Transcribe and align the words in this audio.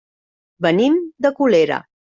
Venim 0.67 0.97
de 1.27 1.35
Colera. 1.43 1.83